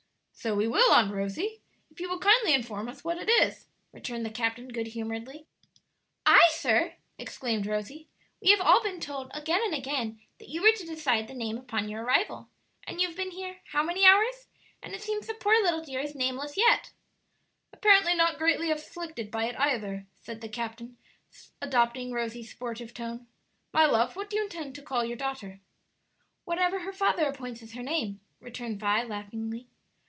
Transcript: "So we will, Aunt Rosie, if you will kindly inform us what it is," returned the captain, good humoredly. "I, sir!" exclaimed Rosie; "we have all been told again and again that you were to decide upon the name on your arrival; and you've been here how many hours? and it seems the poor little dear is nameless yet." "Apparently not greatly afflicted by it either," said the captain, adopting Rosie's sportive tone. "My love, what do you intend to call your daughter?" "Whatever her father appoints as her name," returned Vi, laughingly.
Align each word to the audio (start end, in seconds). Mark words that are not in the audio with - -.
"So 0.33 0.55
we 0.55 0.67
will, 0.67 0.91
Aunt 0.91 1.13
Rosie, 1.13 1.61
if 1.91 1.99
you 1.99 2.09
will 2.09 2.17
kindly 2.17 2.55
inform 2.55 2.89
us 2.89 3.03
what 3.03 3.19
it 3.19 3.29
is," 3.29 3.67
returned 3.91 4.25
the 4.25 4.31
captain, 4.31 4.69
good 4.69 4.87
humoredly. 4.87 5.45
"I, 6.25 6.41
sir!" 6.53 6.95
exclaimed 7.19 7.67
Rosie; 7.67 8.07
"we 8.41 8.49
have 8.49 8.59
all 8.59 8.81
been 8.81 8.99
told 8.99 9.29
again 9.35 9.61
and 9.63 9.75
again 9.75 10.19
that 10.39 10.47
you 10.49 10.63
were 10.63 10.71
to 10.71 10.83
decide 10.83 11.25
upon 11.25 11.27
the 11.37 11.43
name 11.43 11.65
on 11.69 11.87
your 11.89 12.01
arrival; 12.03 12.49
and 12.87 12.99
you've 12.99 13.15
been 13.15 13.29
here 13.29 13.57
how 13.65 13.83
many 13.83 14.03
hours? 14.03 14.47
and 14.81 14.95
it 14.95 15.03
seems 15.03 15.27
the 15.27 15.35
poor 15.35 15.61
little 15.61 15.83
dear 15.83 15.99
is 15.99 16.15
nameless 16.15 16.57
yet." 16.57 16.89
"Apparently 17.71 18.15
not 18.15 18.39
greatly 18.39 18.71
afflicted 18.71 19.29
by 19.29 19.45
it 19.45 19.59
either," 19.59 20.07
said 20.15 20.41
the 20.41 20.49
captain, 20.49 20.97
adopting 21.61 22.11
Rosie's 22.11 22.49
sportive 22.49 22.95
tone. 22.95 23.27
"My 23.71 23.85
love, 23.85 24.15
what 24.15 24.31
do 24.31 24.37
you 24.37 24.45
intend 24.45 24.73
to 24.73 24.81
call 24.81 25.05
your 25.05 25.17
daughter?" 25.17 25.59
"Whatever 26.45 26.79
her 26.79 26.93
father 26.93 27.25
appoints 27.25 27.61
as 27.61 27.73
her 27.73 27.83
name," 27.83 28.21
returned 28.39 28.79
Vi, 28.79 29.03
laughingly. 29.03 29.67